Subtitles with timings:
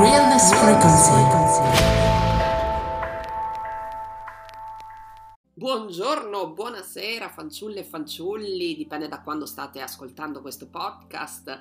[0.00, 1.12] Realness Frequency.
[5.54, 11.60] Buongiorno, buonasera fanciulle e fanciulli, dipende da quando state ascoltando questo podcast,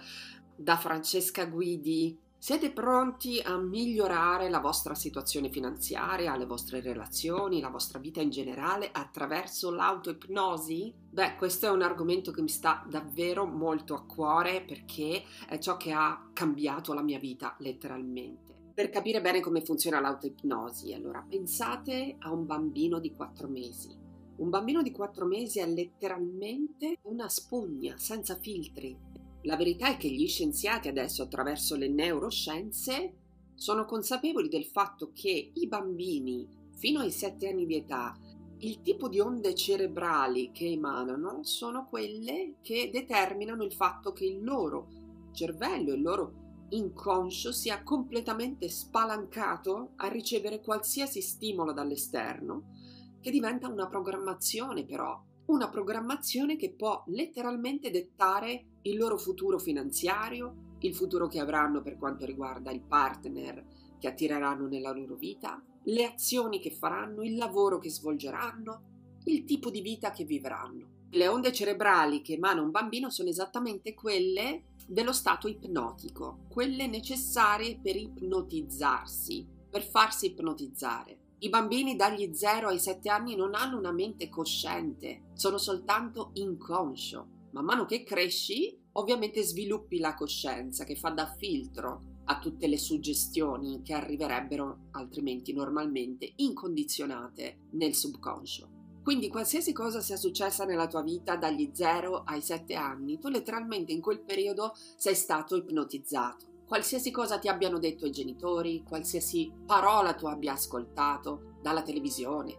[0.56, 2.18] da Francesca Guidi.
[2.44, 8.32] Siete pronti a migliorare la vostra situazione finanziaria, le vostre relazioni, la vostra vita in
[8.32, 10.94] generale attraverso l'autoipnosi?
[11.10, 15.78] Beh, questo è un argomento che mi sta davvero molto a cuore perché è ciò
[15.78, 18.54] che ha cambiato la mia vita letteralmente.
[18.74, 23.98] Per capire bene come funziona l'autoipnosi, allora pensate a un bambino di 4 mesi.
[24.36, 30.10] Un bambino di 4 mesi è letteralmente una spugna senza filtri, la verità è che
[30.10, 33.14] gli scienziati adesso attraverso le neuroscienze
[33.56, 38.18] sono consapevoli del fatto che i bambini fino ai 7 anni di età
[38.60, 44.42] il tipo di onde cerebrali che emanano sono quelle che determinano il fatto che il
[44.42, 44.88] loro
[45.34, 52.72] cervello, il loro inconscio sia completamente spalancato a ricevere qualsiasi stimolo dall'esterno,
[53.20, 60.76] che diventa una programmazione però una programmazione che può letteralmente dettare il loro futuro finanziario,
[60.80, 63.66] il futuro che avranno per quanto riguarda il partner
[64.00, 68.92] che attireranno nella loro vita, le azioni che faranno, il lavoro che svolgeranno,
[69.26, 71.02] il tipo di vita che vivranno.
[71.12, 77.80] Le onde cerebrali che emana un bambino sono esattamente quelle dello stato ipnotico, quelle necessarie
[77.82, 81.23] per ipnotizzarsi, per farsi ipnotizzare.
[81.44, 87.50] I bambini dagli 0 ai 7 anni non hanno una mente cosciente, sono soltanto inconscio.
[87.52, 92.78] Man mano che cresci, ovviamente sviluppi la coscienza che fa da filtro a tutte le
[92.78, 99.02] suggestioni che arriverebbero altrimenti normalmente incondizionate nel subconscio.
[99.04, 103.92] Quindi qualsiasi cosa sia successa nella tua vita dagli 0 ai 7 anni, tu letteralmente
[103.92, 110.16] in quel periodo sei stato ipnotizzato qualsiasi cosa ti abbiano detto i genitori, qualsiasi parola
[110.16, 112.58] tu abbia ascoltato dalla televisione,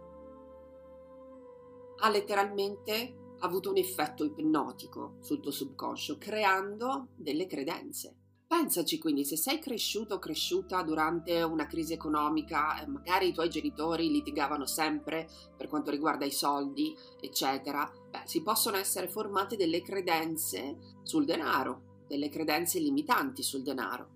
[1.97, 8.15] ha letteralmente avuto un effetto ipnotico sul tuo subconscio, creando delle credenze.
[8.47, 13.49] Pensaci quindi, se sei cresciuto o cresciuta durante una crisi economica, e magari i tuoi
[13.49, 15.27] genitori litigavano sempre
[15.57, 21.84] per quanto riguarda i soldi, eccetera, beh, si possono essere formate delle credenze sul denaro,
[22.07, 24.07] delle credenze limitanti sul denaro.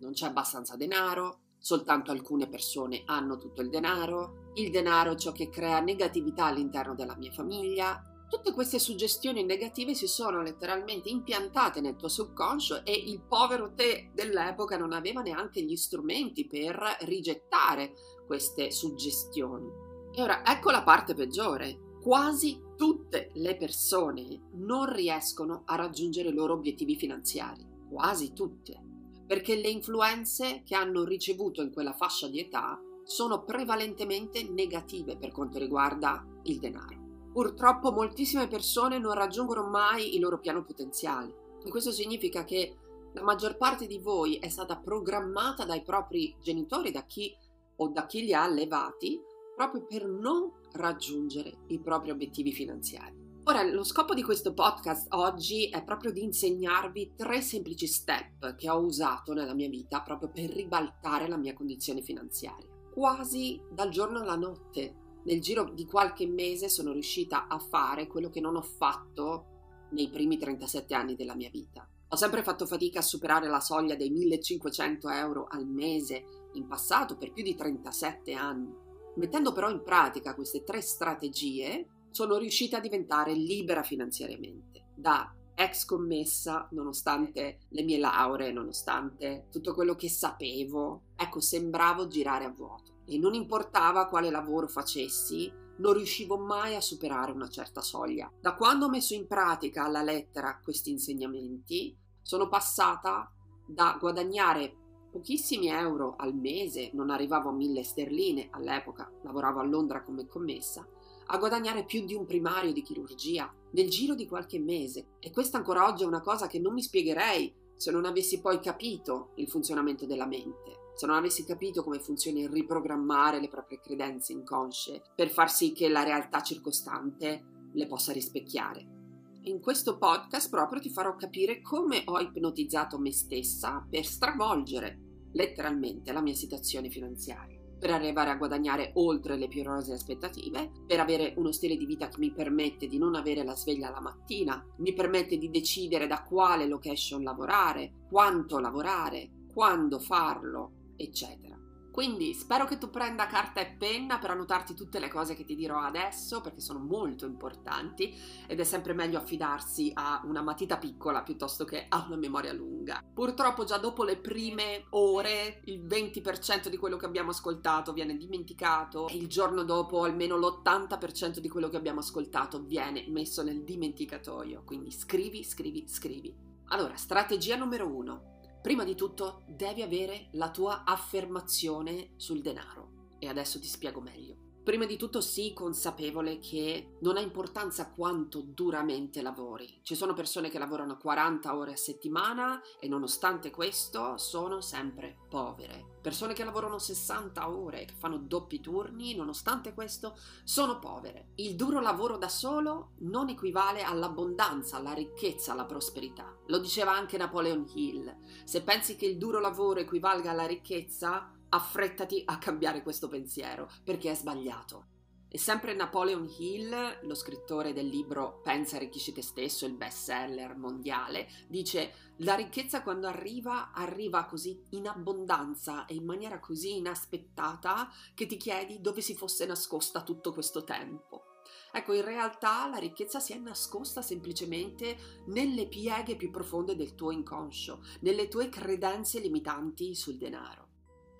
[0.00, 5.32] Non c'è abbastanza denaro, soltanto alcune persone hanno tutto il denaro, il denaro è ciò
[5.32, 8.02] che crea negatività all'interno della mia famiglia.
[8.28, 14.10] Tutte queste suggestioni negative si sono letteralmente impiantate nel tuo subconscio e il povero te
[14.12, 17.94] dell'epoca non aveva neanche gli strumenti per rigettare
[18.26, 19.66] queste suggestioni.
[20.12, 26.34] E ora ecco la parte peggiore quasi tutte le persone non riescono a raggiungere i
[26.34, 28.80] loro obiettivi finanziari, quasi tutte,
[29.26, 35.32] perché le influenze che hanno ricevuto in quella fascia di età sono prevalentemente negative per
[35.32, 37.06] quanto riguarda il denaro.
[37.32, 42.76] Purtroppo moltissime persone non raggiungono mai il loro piano potenziale questo significa che
[43.12, 47.34] la maggior parte di voi è stata programmata dai propri genitori, da chi
[47.76, 49.20] o da chi li ha allevati,
[49.58, 53.12] proprio per non raggiungere i propri obiettivi finanziari.
[53.42, 58.70] Ora, lo scopo di questo podcast oggi è proprio di insegnarvi tre semplici step che
[58.70, 62.68] ho usato nella mia vita proprio per ribaltare la mia condizione finanziaria.
[62.94, 68.30] Quasi dal giorno alla notte, nel giro di qualche mese sono riuscita a fare quello
[68.30, 71.84] che non ho fatto nei primi 37 anni della mia vita.
[72.10, 77.16] Ho sempre fatto fatica a superare la soglia dei 1500 euro al mese in passato
[77.16, 78.86] per più di 37 anni
[79.18, 84.90] Mettendo però in pratica queste tre strategie, sono riuscita a diventare libera finanziariamente.
[84.94, 92.44] Da ex commessa, nonostante le mie lauree, nonostante tutto quello che sapevo, ecco, sembravo girare
[92.44, 93.02] a vuoto.
[93.06, 98.30] E non importava quale lavoro facessi, non riuscivo mai a superare una certa soglia.
[98.40, 103.32] Da quando ho messo in pratica alla lettera questi insegnamenti, sono passata
[103.66, 104.76] da guadagnare
[105.10, 110.86] pochissimi euro al mese, non arrivavo a mille sterline, all'epoca lavoravo a Londra come commessa,
[111.26, 115.16] a guadagnare più di un primario di chirurgia nel giro di qualche mese.
[115.18, 118.60] E questa ancora oggi è una cosa che non mi spiegherei se non avessi poi
[118.60, 123.80] capito il funzionamento della mente, se non avessi capito come funziona il riprogrammare le proprie
[123.80, 128.97] credenze inconsce per far sì che la realtà circostante le possa rispecchiare.
[129.42, 134.98] In questo podcast proprio ti farò capire come ho ipnotizzato me stessa per stravolgere
[135.32, 141.00] letteralmente la mia situazione finanziaria, per arrivare a guadagnare oltre le più rose aspettative, per
[141.00, 144.62] avere uno stile di vita che mi permette di non avere la sveglia la mattina,
[144.78, 151.56] mi permette di decidere da quale location lavorare, quanto lavorare, quando farlo, eccetera.
[151.98, 155.56] Quindi spero che tu prenda carta e penna per annotarti tutte le cose che ti
[155.56, 158.16] dirò adesso perché sono molto importanti
[158.46, 163.02] ed è sempre meglio affidarsi a una matita piccola piuttosto che a una memoria lunga.
[163.12, 169.08] Purtroppo già dopo le prime ore il 20% di quello che abbiamo ascoltato viene dimenticato
[169.08, 174.62] e il giorno dopo almeno l'80% di quello che abbiamo ascoltato viene messo nel dimenticatoio.
[174.64, 176.32] Quindi scrivi, scrivi, scrivi.
[176.66, 178.36] Allora, strategia numero uno
[178.68, 184.47] Prima di tutto devi avere la tua affermazione sul denaro e adesso ti spiego meglio.
[184.68, 189.80] Prima di tutto sii consapevole che non ha importanza quanto duramente lavori.
[189.82, 195.96] Ci sono persone che lavorano 40 ore a settimana e nonostante questo sono sempre povere.
[196.02, 201.28] Persone che lavorano 60 ore, che fanno doppi turni, nonostante questo sono povere.
[201.36, 206.36] Il duro lavoro da solo non equivale all'abbondanza, alla ricchezza, alla prosperità.
[206.48, 208.14] Lo diceva anche Napoleon Hill.
[208.44, 214.10] Se pensi che il duro lavoro equivalga alla ricchezza, affrettati a cambiare questo pensiero perché
[214.10, 214.96] è sbagliato.
[215.30, 220.56] E sempre Napoleon Hill, lo scrittore del libro Pensa arricchisci te stesso, il best seller
[220.56, 227.90] mondiale, dice la ricchezza quando arriva arriva così in abbondanza e in maniera così inaspettata
[228.14, 231.24] che ti chiedi dove si fosse nascosta tutto questo tempo.
[231.72, 234.96] Ecco, in realtà la ricchezza si è nascosta semplicemente
[235.26, 240.67] nelle pieghe più profonde del tuo inconscio, nelle tue credenze limitanti sul denaro.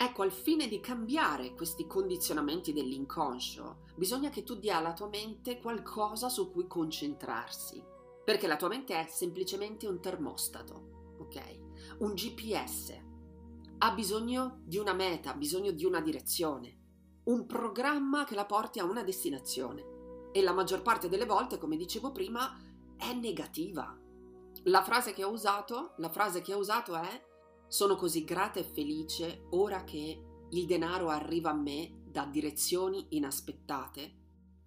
[0.01, 5.59] Ecco, al fine di cambiare questi condizionamenti dell'inconscio, bisogna che tu dia alla tua mente
[5.59, 7.83] qualcosa su cui concentrarsi,
[8.25, 11.99] perché la tua mente è semplicemente un termostato, ok?
[11.99, 12.97] Un GPS.
[13.79, 16.79] Ha bisogno di una meta, ha bisogno di una direzione,
[17.25, 20.31] un programma che la porti a una destinazione.
[20.31, 22.57] E la maggior parte delle volte, come dicevo prima,
[22.97, 23.99] è negativa.
[24.65, 27.27] La frase che ho usato, la frase che ho usato è
[27.69, 34.17] sono così grata e felice ora che il denaro arriva a me da direzioni inaspettate,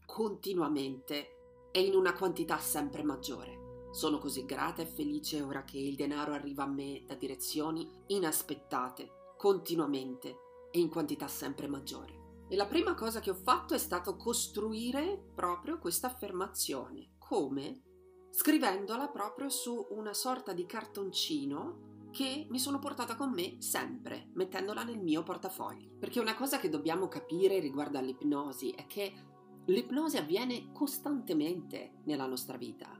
[0.06, 3.90] continuamente e in una quantità sempre maggiore.
[3.92, 9.34] Sono così grata e felice ora che il denaro arriva a me da direzioni inaspettate,
[9.36, 10.38] continuamente
[10.72, 12.20] e in quantità sempre maggiore.
[12.48, 17.16] E la prima cosa che ho fatto è stato costruire proprio questa affermazione.
[17.18, 17.82] Come?
[18.30, 24.84] Scrivendola proprio su una sorta di cartoncino che mi sono portata con me sempre, mettendola
[24.84, 25.90] nel mio portafogli.
[25.98, 29.14] Perché una cosa che dobbiamo capire riguardo all'ipnosi è che
[29.66, 33.00] l'ipnosi avviene costantemente nella nostra vita.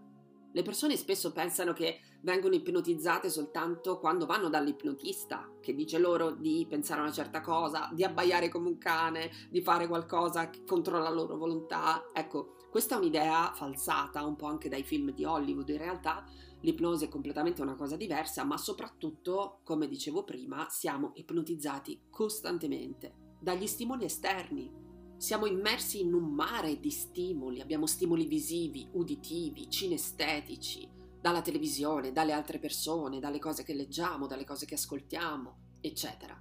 [0.54, 6.66] Le persone spesso pensano che vengono ipnotizzate soltanto quando vanno dall'ipnotista, che dice loro di
[6.70, 11.10] pensare a una certa cosa, di abbaiare come un cane, di fare qualcosa contro la
[11.10, 12.04] loro volontà.
[12.14, 16.26] Ecco, questa è un'idea falsata, un po' anche dai film di Hollywood in realtà,
[16.62, 23.66] L'ipnosi è completamente una cosa diversa, ma soprattutto, come dicevo prima, siamo ipnotizzati costantemente dagli
[23.66, 24.72] stimoli esterni.
[25.18, 30.88] Siamo immersi in un mare di stimoli, abbiamo stimoli visivi, uditivi, cinestetici,
[31.20, 36.40] dalla televisione, dalle altre persone, dalle cose che leggiamo, dalle cose che ascoltiamo, eccetera.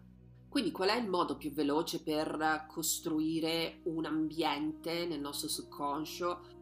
[0.49, 6.60] Quindi qual è il modo più veloce per costruire un ambiente nel nostro subconscio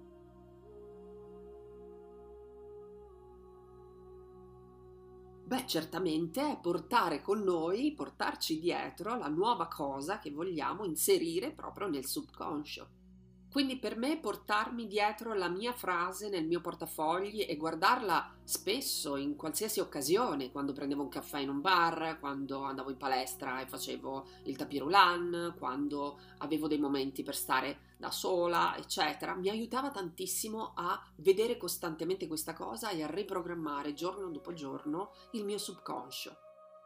[5.48, 11.88] Beh, certamente è portare con noi, portarci dietro la nuova cosa che vogliamo inserire proprio
[11.88, 12.86] nel subconscio.
[13.50, 19.36] Quindi per me portarmi dietro la mia frase nel mio portafogli e guardarla spesso, in
[19.36, 24.26] qualsiasi occasione, quando prendevo un caffè in un bar, quando andavo in palestra e facevo
[24.44, 31.02] il tapirulan, quando avevo dei momenti per stare da sola, eccetera, mi aiutava tantissimo a
[31.16, 36.36] vedere costantemente questa cosa e a riprogrammare giorno dopo giorno il mio subconscio.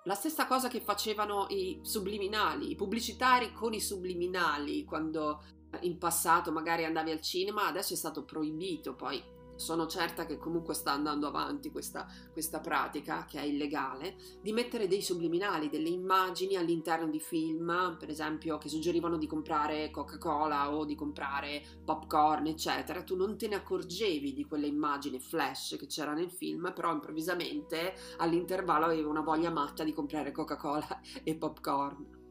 [0.04, 5.42] La stessa cosa che facevano i subliminali, i pubblicitari con i subliminali quando
[5.80, 9.22] in passato magari andavi al cinema, adesso è stato proibito, poi
[9.62, 14.88] sono certa che comunque sta andando avanti questa, questa, pratica, che è illegale, di mettere
[14.88, 20.84] dei subliminali, delle immagini all'interno di film, per esempio, che suggerivano di comprare Coca-Cola o
[20.84, 23.02] di comprare popcorn, eccetera.
[23.02, 27.94] Tu non te ne accorgevi di quelle immagini flash che c'era nel film, però improvvisamente
[28.18, 32.21] all'intervallo avevi una voglia matta di comprare Coca-Cola e popcorn.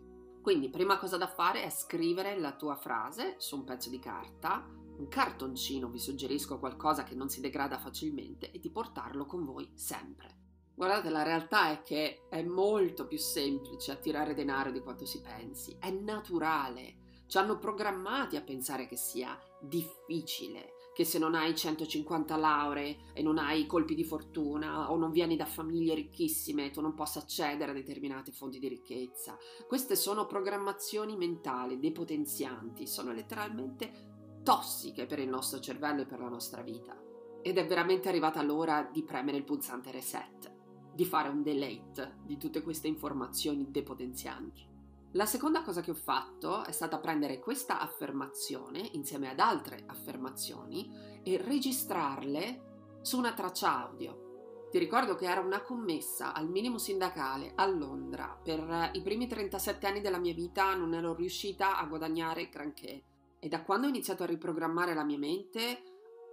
[0.41, 4.65] Quindi, prima cosa da fare è scrivere la tua frase su un pezzo di carta,
[4.98, 9.71] un cartoncino, vi suggerisco qualcosa che non si degrada facilmente e di portarlo con voi
[9.75, 10.39] sempre.
[10.74, 15.77] Guardate, la realtà è che è molto più semplice attirare denaro di quanto si pensi,
[15.79, 17.24] è naturale.
[17.27, 23.21] Ci hanno programmati a pensare che sia difficile, che se non hai 150 lauree e
[23.21, 27.71] non hai colpi di fortuna o non vieni da famiglie ricchissime tu non possa accedere
[27.71, 29.38] a determinate fonti di ricchezza.
[29.67, 34.10] Queste sono programmazioni mentali depotenzianti, sono letteralmente
[34.43, 37.00] tossiche per il nostro cervello e per la nostra vita.
[37.41, 40.53] Ed è veramente arrivata l'ora di premere il pulsante reset,
[40.93, 44.71] di fare un delete di tutte queste informazioni depotenzianti.
[45.15, 51.20] La seconda cosa che ho fatto è stata prendere questa affermazione insieme ad altre affermazioni
[51.22, 54.70] e registrarle su una traccia audio.
[54.72, 58.39] Ti ricordo che era una commessa al minimo sindacale a Londra.
[58.41, 63.03] Per i primi 37 anni della mia vita non ero riuscita a guadagnare granché
[63.38, 65.84] e da quando ho iniziato a riprogrammare la mia mente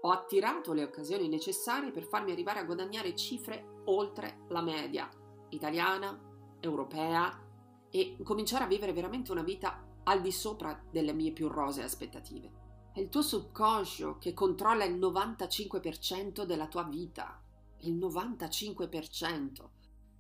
[0.03, 5.09] ho attirato le occasioni necessarie per farmi arrivare a guadagnare cifre oltre la media
[5.49, 6.17] italiana,
[6.61, 7.47] europea
[7.91, 12.51] e cominciare a vivere veramente una vita al di sopra delle mie più rosee aspettative.
[12.93, 17.41] È il tuo subconscio che controlla il 95% della tua vita.
[17.83, 19.69] Il 95%.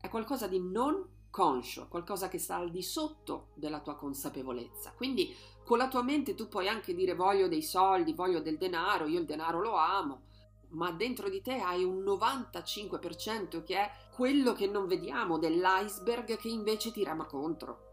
[0.01, 4.93] È qualcosa di non conscio, qualcosa che sta al di sotto della tua consapevolezza.
[4.93, 5.35] Quindi
[5.65, 9.19] con la tua mente tu puoi anche dire voglio dei soldi, voglio del denaro, io
[9.19, 10.23] il denaro lo amo,
[10.71, 16.49] ma dentro di te hai un 95% che è quello che non vediamo dell'iceberg che
[16.49, 17.87] invece ti rama contro.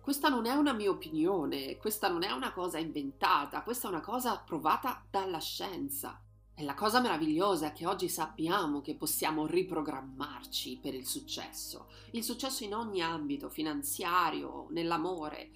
[0.00, 4.00] Questa non è una mia opinione, questa non è una cosa inventata, questa è una
[4.00, 6.20] cosa provata dalla scienza.
[6.54, 12.22] E la cosa meravigliosa è che oggi sappiamo che possiamo riprogrammarci per il successo, il
[12.22, 15.50] successo in ogni ambito, finanziario, nell'amore.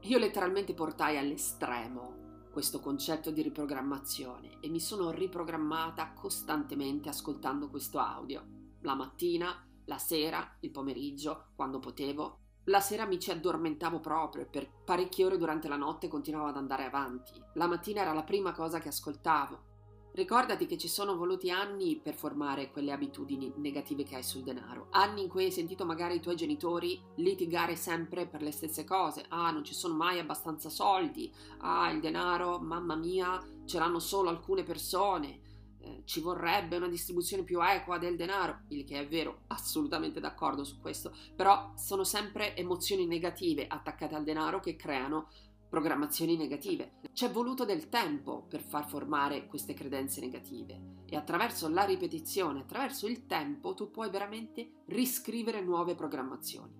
[0.00, 7.98] Io letteralmente portai all'estremo questo concetto di riprogrammazione e mi sono riprogrammata costantemente ascoltando questo
[7.98, 8.46] audio,
[8.82, 12.42] la mattina, la sera, il pomeriggio, quando potevo.
[12.66, 16.56] La sera mi ci addormentavo proprio e per parecchie ore durante la notte continuavo ad
[16.56, 17.32] andare avanti.
[17.54, 19.72] La mattina era la prima cosa che ascoltavo
[20.14, 24.86] Ricordati che ci sono voluti anni per formare quelle abitudini negative che hai sul denaro,
[24.90, 29.24] anni in cui hai sentito magari i tuoi genitori litigare sempre per le stesse cose,
[29.30, 34.28] ah non ci sono mai abbastanza soldi, ah il denaro, mamma mia, ce l'hanno solo
[34.28, 35.40] alcune persone,
[35.80, 40.62] eh, ci vorrebbe una distribuzione più equa del denaro, il che è vero, assolutamente d'accordo
[40.62, 45.28] su questo, però sono sempre emozioni negative attaccate al denaro che creano
[45.74, 47.00] programmazioni negative.
[47.12, 53.08] C'è voluto del tempo per far formare queste credenze negative e attraverso la ripetizione, attraverso
[53.08, 56.70] il tempo, tu puoi veramente riscrivere nuove programmazioni.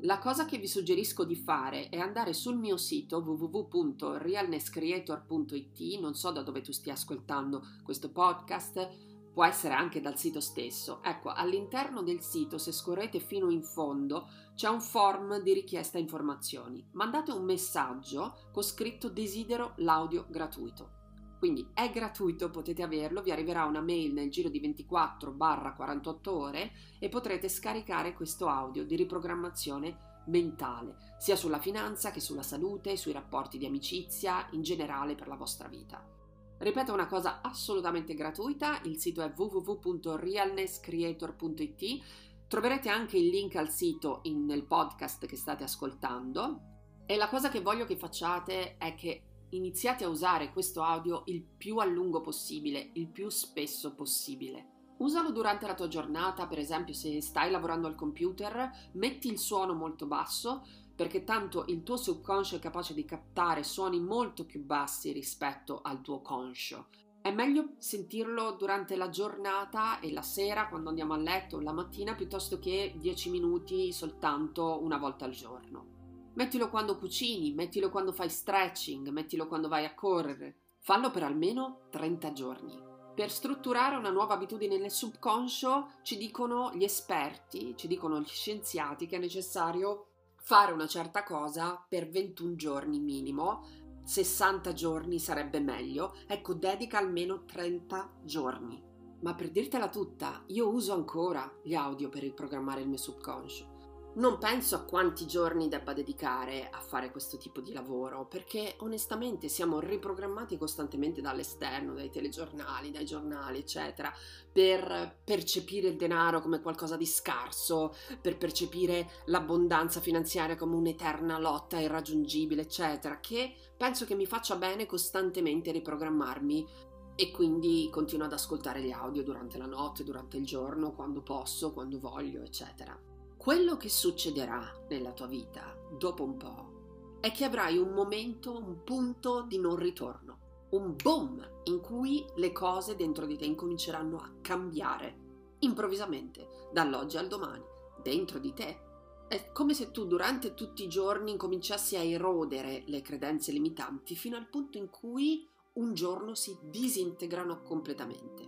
[0.00, 6.30] La cosa che vi suggerisco di fare è andare sul mio sito www.realnesscreator.it, non so
[6.30, 11.00] da dove tu stia ascoltando questo podcast, può essere anche dal sito stesso.
[11.02, 16.86] Ecco, all'interno del sito, se scorrete fino in fondo, c'è un form di richiesta informazioni.
[16.92, 21.02] Mandate un messaggio con scritto desidero l'audio gratuito.
[21.36, 27.08] Quindi è gratuito, potete averlo, vi arriverà una mail nel giro di 24-48 ore e
[27.08, 33.58] potrete scaricare questo audio di riprogrammazione mentale, sia sulla finanza che sulla salute, sui rapporti
[33.58, 36.13] di amicizia, in generale per la vostra vita.
[36.58, 42.02] Ripeto una cosa assolutamente gratuita, il sito è www.realnesscreator.it,
[42.48, 46.60] troverete anche il link al sito in, nel podcast che state ascoltando.
[47.06, 51.42] E la cosa che voglio che facciate è che iniziate a usare questo audio il
[51.42, 54.68] più a lungo possibile, il più spesso possibile.
[54.98, 59.74] Usalo durante la tua giornata, per esempio se stai lavorando al computer, metti il suono
[59.74, 65.12] molto basso, perché tanto il tuo subconscio è capace di captare suoni molto più bassi
[65.12, 66.86] rispetto al tuo conscio.
[67.20, 71.72] È meglio sentirlo durante la giornata e la sera quando andiamo a letto o la
[71.72, 76.32] mattina piuttosto che 10 minuti soltanto una volta al giorno.
[76.34, 80.56] Mettilo quando cucini, mettilo quando fai stretching, mettilo quando vai a correre.
[80.80, 82.78] Fallo per almeno 30 giorni.
[83.14, 89.06] Per strutturare una nuova abitudine nel subconscio ci dicono gli esperti, ci dicono gli scienziati
[89.06, 90.08] che è necessario
[90.46, 93.66] fare una certa cosa per 21 giorni minimo,
[94.04, 98.82] 60 giorni sarebbe meglio, ecco dedica almeno 30 giorni.
[99.20, 103.73] Ma per dirtela tutta, io uso ancora gli audio per riprogrammare il mio subconscio.
[104.16, 109.48] Non penso a quanti giorni debba dedicare a fare questo tipo di lavoro, perché onestamente
[109.48, 114.12] siamo riprogrammati costantemente dall'esterno, dai telegiornali, dai giornali, eccetera,
[114.52, 121.80] per percepire il denaro come qualcosa di scarso, per percepire l'abbondanza finanziaria come un'eterna lotta
[121.80, 126.68] irraggiungibile, eccetera, che penso che mi faccia bene costantemente riprogrammarmi
[127.16, 131.72] e quindi continuo ad ascoltare gli audio durante la notte, durante il giorno, quando posso,
[131.72, 133.13] quando voglio, eccetera.
[133.44, 138.82] Quello che succederà nella tua vita dopo un po' è che avrai un momento, un
[138.82, 140.38] punto di non ritorno.
[140.70, 147.28] un boom in cui le cose dentro di te incominceranno a cambiare improvvisamente, dall'oggi al
[147.28, 147.62] domani,
[148.02, 148.80] dentro di te.
[149.28, 154.38] È come se tu durante tutti i giorni incominciassi a erodere le credenze limitanti fino
[154.38, 158.42] al punto in cui un giorno si disintegrano completamente.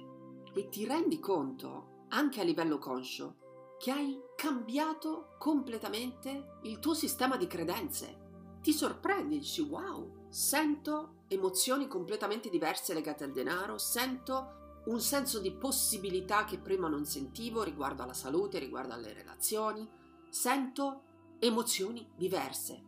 [0.55, 3.45] E ti rendi conto, anche a livello conscio,
[3.79, 8.25] che hai cambiato completamente il tuo sistema di credenze.
[8.61, 15.53] Ti sorprendi, dici wow, sento emozioni completamente diverse legate al denaro, sento un senso di
[15.53, 19.89] possibilità che prima non sentivo riguardo alla salute, riguardo alle relazioni,
[20.29, 21.03] sento
[21.39, 22.83] emozioni diverse,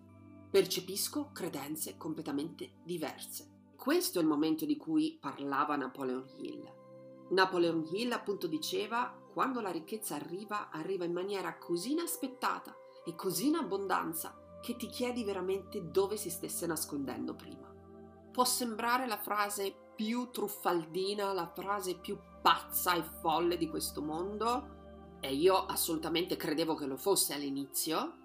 [0.50, 3.56] percepisco credenze completamente diverse.
[3.76, 6.76] Questo è il momento di cui parlava Napoleon Hill.
[7.30, 13.48] Napoleon Hill appunto diceva quando la ricchezza arriva, arriva in maniera così inaspettata e così
[13.48, 17.72] in abbondanza che ti chiedi veramente dove si stesse nascondendo prima.
[18.32, 24.76] Può sembrare la frase più truffaldina, la frase più pazza e folle di questo mondo,
[25.20, 28.16] e io assolutamente credevo che lo fosse all'inizio,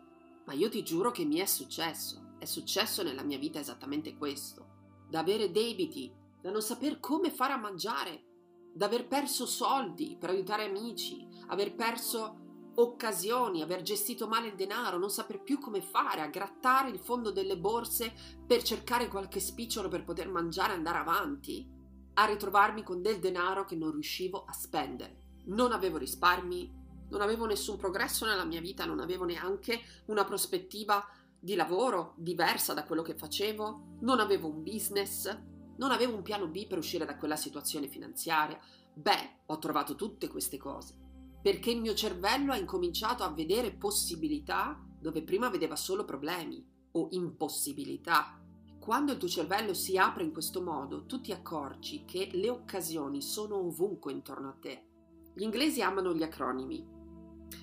[0.45, 2.35] ma io ti giuro che mi è successo.
[2.37, 5.05] È successo nella mia vita esattamente questo.
[5.09, 8.32] Da avere debiti, da non saper come fare a mangiare,
[8.73, 12.39] da aver perso soldi per aiutare amici, aver perso
[12.75, 17.31] occasioni, aver gestito male il denaro, non saper più come fare, a grattare il fondo
[17.31, 18.11] delle borse
[18.45, 21.69] per cercare qualche spicciolo per poter mangiare e andare avanti,
[22.15, 25.21] a ritrovarmi con del denaro che non riuscivo a spendere.
[25.45, 31.05] Non avevo risparmi, non avevo nessun progresso nella mia vita, non avevo neanche una prospettiva
[31.39, 35.37] di lavoro diversa da quello che facevo, non avevo un business,
[35.77, 38.59] non avevo un piano B per uscire da quella situazione finanziaria.
[38.93, 40.95] Beh, ho trovato tutte queste cose,
[41.41, 47.07] perché il mio cervello ha incominciato a vedere possibilità dove prima vedeva solo problemi o
[47.11, 48.39] impossibilità.
[48.79, 53.21] Quando il tuo cervello si apre in questo modo, tu ti accorgi che le occasioni
[53.21, 54.87] sono ovunque intorno a te.
[55.33, 56.85] Gli inglesi amano gli acronimi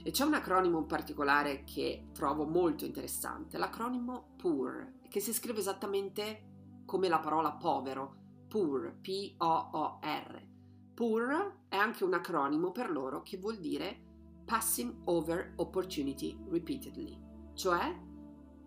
[0.02, 5.58] e c'è un acronimo in particolare che trovo molto interessante, l'acronimo POOR, che si scrive
[5.58, 6.49] esattamente
[6.90, 8.16] come la parola povero,
[8.48, 10.48] POOR, P-O-O-R.
[10.92, 17.16] POOR è anche un acronimo per loro che vuol dire Passing Over Opportunity Repeatedly,
[17.54, 17.96] cioè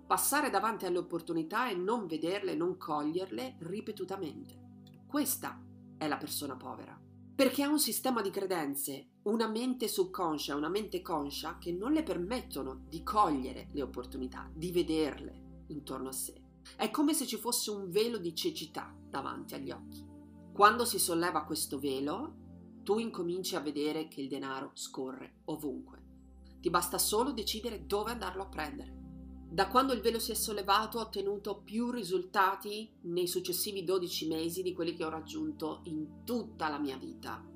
[0.08, 4.58] passare davanti alle opportunità e non vederle, non coglierle ripetutamente.
[5.06, 5.62] Questa
[5.98, 6.98] è la persona povera,
[7.36, 12.04] perché ha un sistema di credenze, una mente subconscia, una mente conscia che non le
[12.04, 16.43] permettono di cogliere le opportunità, di vederle intorno a sé.
[16.76, 20.06] È come se ci fosse un velo di cecità davanti agli occhi.
[20.52, 22.36] Quando si solleva questo velo,
[22.84, 26.02] tu incominci a vedere che il denaro scorre ovunque.
[26.60, 29.02] Ti basta solo decidere dove andarlo a prendere.
[29.50, 34.64] Da quando il velo si è sollevato ho ottenuto più risultati nei successivi 12 mesi
[34.64, 37.52] di quelli che ho raggiunto in tutta la mia vita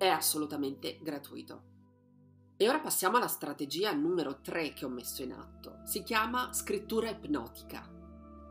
[0.00, 1.62] è assolutamente gratuito.
[2.56, 5.80] E ora passiamo alla strategia numero 3 che ho messo in atto.
[5.84, 7.86] Si chiama scrittura ipnotica,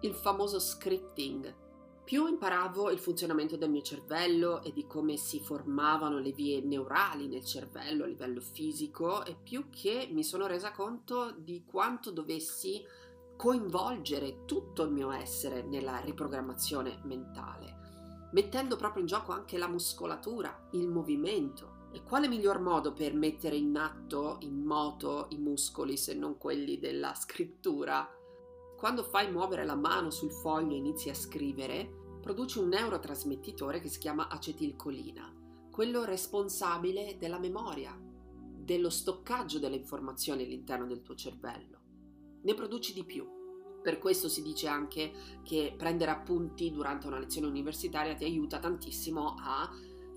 [0.01, 2.03] il famoso scripting.
[2.03, 7.27] Più imparavo il funzionamento del mio cervello e di come si formavano le vie neurali
[7.27, 12.85] nel cervello a livello fisico, e più che mi sono resa conto di quanto dovessi
[13.35, 17.78] coinvolgere tutto il mio essere nella riprogrammazione mentale
[18.31, 21.87] mettendo proprio in gioco anche la muscolatura, il movimento.
[21.91, 26.77] E quale miglior modo per mettere in atto, in moto, i muscoli se non quelli
[26.77, 28.07] della scrittura?
[28.77, 33.89] Quando fai muovere la mano sul foglio e inizi a scrivere, produci un neurotrasmettitore che
[33.89, 35.33] si chiama acetilcolina,
[35.71, 41.79] quello responsabile della memoria, dello stoccaggio delle informazioni all'interno del tuo cervello.
[42.43, 43.38] Ne produci di più
[43.81, 45.11] per questo si dice anche
[45.43, 49.69] che prendere appunti durante una lezione universitaria ti aiuta tantissimo a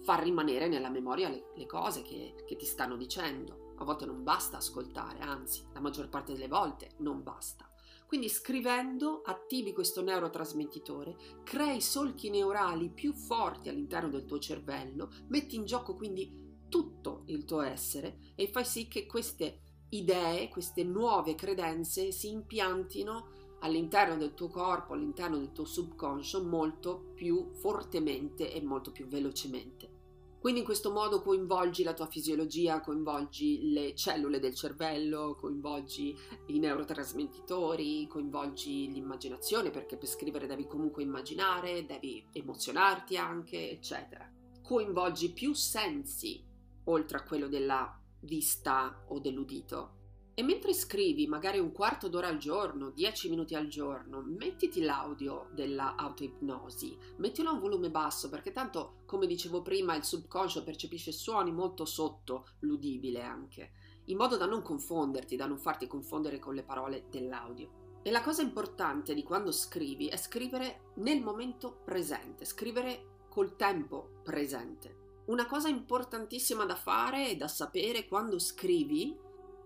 [0.03, 3.75] far rimanere nella memoria le, le cose che, che ti stanno dicendo.
[3.79, 7.67] A volte non basta ascoltare, anzi, la maggior parte delle volte non basta.
[8.07, 15.57] Quindi scrivendo attivi questo neurotrasmettitore, crei solchi neurali più forti all'interno del tuo cervello, metti
[15.57, 21.35] in gioco quindi tutto il tuo essere e fai sì che queste idee, queste nuove
[21.35, 28.63] credenze si impiantino all'interno del tuo corpo, all'interno del tuo subconscio molto più fortemente e
[28.63, 30.01] molto più velocemente.
[30.43, 36.59] Quindi in questo modo coinvolgi la tua fisiologia, coinvolgi le cellule del cervello, coinvolgi i
[36.59, 44.29] neurotrasmettitori, coinvolgi l'immaginazione, perché per scrivere devi comunque immaginare, devi emozionarti anche, eccetera.
[44.61, 46.45] Coinvolgi più sensi
[46.87, 50.01] oltre a quello della vista o dell'udito
[50.35, 55.49] e mentre scrivi magari un quarto d'ora al giorno, dieci minuti al giorno, mettiti l'audio
[55.53, 61.13] della autoipnosi, mettilo a un volume basso perché tanto, come dicevo prima, il subconscio percepisce
[61.13, 63.73] suoni molto sotto l'udibile anche,
[64.07, 67.81] in modo da non confonderti, da non farti confondere con le parole dell'audio.
[68.03, 74.21] E la cosa importante di quando scrivi è scrivere nel momento presente, scrivere col tempo
[74.25, 75.01] presente.
[75.27, 79.17] Una cosa importantissima da fare e da sapere quando scrivi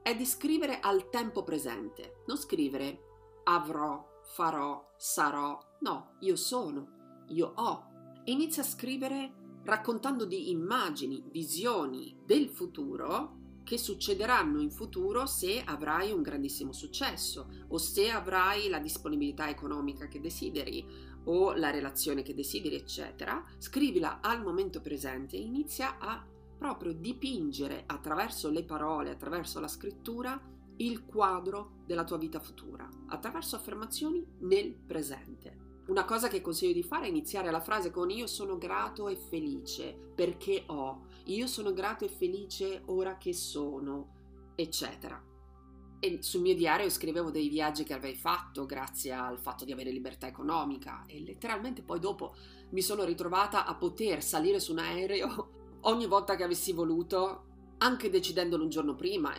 [0.06, 7.52] è di scrivere al tempo presente, non scrivere avrò, farò, sarò, no, io sono, io
[7.56, 7.86] ho.
[8.26, 16.12] Inizia a scrivere raccontando di immagini, visioni del futuro che succederanno in futuro se avrai
[16.12, 20.86] un grandissimo successo o se avrai la disponibilità economica che desideri
[21.24, 23.44] o la relazione che desideri, eccetera.
[23.58, 26.24] Scrivila al momento presente e inizia a
[26.56, 30.40] proprio dipingere attraverso le parole, attraverso la scrittura,
[30.78, 35.64] il quadro della tua vita futura, attraverso affermazioni nel presente.
[35.88, 39.16] Una cosa che consiglio di fare è iniziare la frase con io sono grato e
[39.16, 45.22] felice perché ho, io sono grato e felice ora che sono, eccetera.
[46.00, 49.90] E sul mio diario scrivevo dei viaggi che avevo fatto grazie al fatto di avere
[49.90, 52.34] libertà economica e letteralmente poi dopo
[52.70, 55.55] mi sono ritrovata a poter salire su un aereo
[55.86, 57.44] ogni volta che avessi voluto,
[57.78, 59.34] anche decidendolo un giorno prima.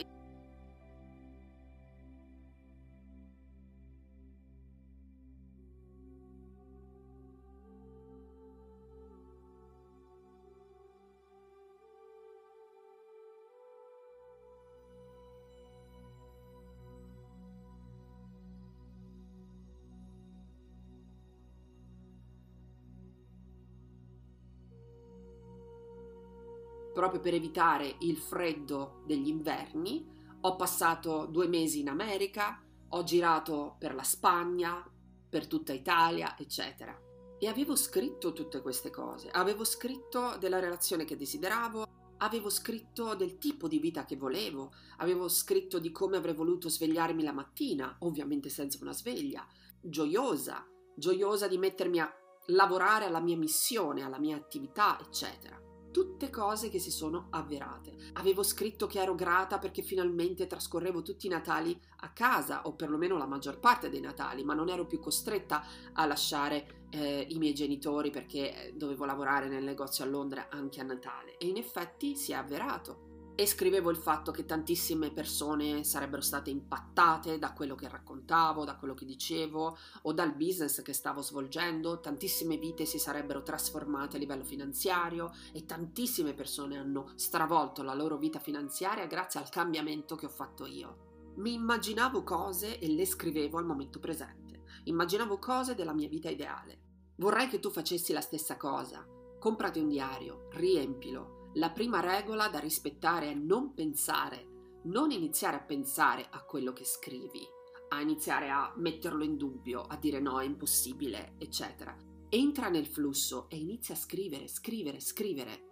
[27.17, 30.05] Proprio per evitare il freddo degli inverni.
[30.41, 34.83] Ho passato due mesi in America, ho girato per la Spagna,
[35.29, 36.97] per tutta Italia, eccetera.
[37.39, 41.85] E avevo scritto tutte queste cose, avevo scritto della relazione che desideravo,
[42.17, 47.23] avevo scritto del tipo di vita che volevo, avevo scritto di come avrei voluto svegliarmi
[47.23, 49.45] la mattina, ovviamente senza una sveglia,
[49.79, 52.11] gioiosa, gioiosa di mettermi a
[52.47, 55.66] lavorare alla mia missione, alla mia attività, eccetera
[55.97, 57.95] tutte cose che si sono avverate.
[58.13, 63.17] Avevo scritto che ero grata perché finalmente trascorrevo tutti i Natali a casa, o perlomeno
[63.17, 67.55] la maggior parte dei Natali, ma non ero più costretta a lasciare eh, i miei
[67.55, 71.35] genitori perché eh, dovevo lavorare nel negozio a Londra anche a Natale.
[71.39, 73.06] E in effetti si è avverato
[73.39, 78.77] e scrivevo il fatto che tantissime persone sarebbero state impattate da quello che raccontavo, da
[78.77, 84.19] quello che dicevo o dal business che stavo svolgendo, tantissime vite si sarebbero trasformate a
[84.19, 90.25] livello finanziario e tantissime persone hanno stravolto la loro vita finanziaria grazie al cambiamento che
[90.25, 91.33] ho fatto io.
[91.35, 96.79] Mi immaginavo cose e le scrivevo al momento presente, immaginavo cose della mia vita ideale.
[97.17, 99.05] Vorrei che tu facessi la stessa cosa.
[99.37, 105.63] Comprati un diario, riempilo, la prima regola da rispettare è non pensare, non iniziare a
[105.63, 107.41] pensare a quello che scrivi,
[107.89, 111.95] a iniziare a metterlo in dubbio, a dire no, è impossibile, eccetera.
[112.29, 115.65] Entra nel flusso e inizia a scrivere, scrivere, scrivere.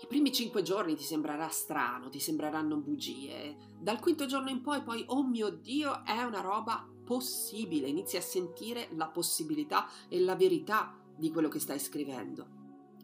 [0.00, 3.56] I primi cinque giorni ti sembrerà strano, ti sembreranno bugie.
[3.78, 7.88] Dal quinto giorno in poi, poi, oh mio Dio, è una roba possibile.
[7.88, 12.55] Inizi a sentire la possibilità e la verità di quello che stai scrivendo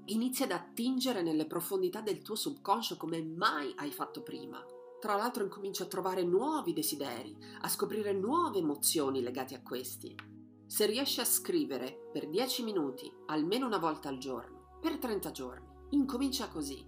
[0.06, 4.64] inizia ad attingere nelle profondità del tuo subconscio come mai hai fatto prima.
[5.00, 10.14] Tra l'altro incominci a trovare nuovi desideri, a scoprire nuove emozioni legate a questi.
[10.66, 15.66] Se riesci a scrivere per 10 minuti, almeno una volta al giorno, per 30 giorni,
[15.90, 16.84] incomincia così,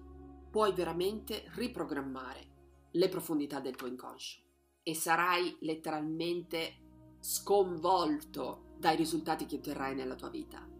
[0.50, 2.53] puoi veramente riprogrammare
[2.92, 4.40] le profondità del tuo inconscio
[4.83, 10.74] e sarai letteralmente sconvolto dai risultati che otterrai nella tua vita.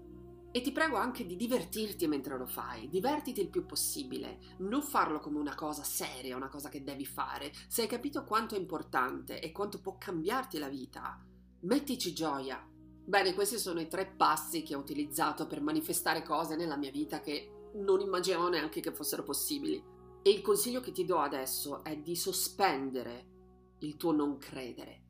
[0.56, 5.18] E ti prego anche di divertirti mentre lo fai, divertiti il più possibile, non farlo
[5.18, 7.52] come una cosa seria, una cosa che devi fare.
[7.66, 11.20] Se hai capito quanto è importante e quanto può cambiarti la vita,
[11.62, 12.64] mettici gioia.
[13.04, 17.20] Bene, questi sono i tre passi che ho utilizzato per manifestare cose nella mia vita
[17.20, 19.82] che non immaginavo neanche che fossero possibili.
[20.22, 23.26] E il consiglio che ti do adesso è di sospendere
[23.80, 25.02] il tuo non credere,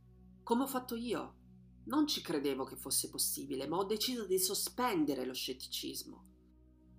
[0.43, 1.35] come ho fatto io.
[1.87, 6.33] Non ci credevo che fosse possibile, ma ho deciso di sospendere lo scetticismo.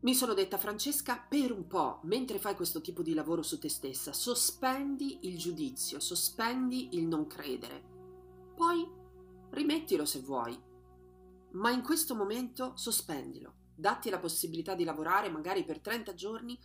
[0.02, 3.70] Mi sono detta Francesca, per un po', mentre fai questo tipo di lavoro su te
[3.70, 7.84] stessa, sospendi il giudizio, sospendi il non credere.
[8.56, 8.88] Poi
[9.50, 10.56] rimettilo se vuoi,
[11.54, 13.54] ma in questo momento sospendilo.
[13.76, 16.58] Datti la possibilità di lavorare magari per 30 giorni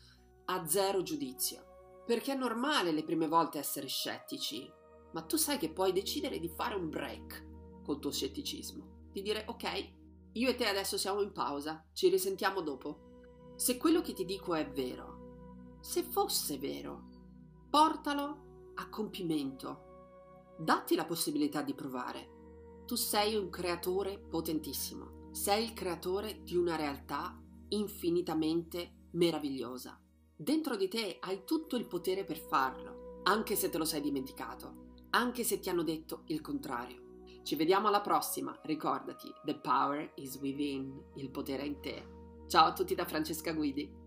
[0.47, 2.03] a zero giudizio.
[2.05, 4.71] Perché è normale le prime volte essere scettici,
[5.13, 7.49] ma tu sai che puoi decidere di fare un break
[7.91, 9.93] col tuo scetticismo, di dire ok,
[10.35, 13.09] io e te adesso siamo in pausa, ci risentiamo dopo.
[13.57, 17.09] Se quello che ti dico è vero, se fosse vero,
[17.69, 19.89] portalo a compimento.
[20.57, 22.85] Datti la possibilità di provare.
[22.87, 25.29] Tu sei un creatore potentissimo.
[25.33, 27.37] Sei il creatore di una realtà
[27.71, 30.01] infinitamente meravigliosa.
[30.37, 34.95] Dentro di te hai tutto il potere per farlo, anche se te lo sei dimenticato,
[35.11, 37.09] anche se ti hanno detto il contrario.
[37.51, 42.07] Ci vediamo alla prossima, ricordati, the power is within, il potere è in te.
[42.47, 44.00] Ciao a tutti da Francesca Guidi.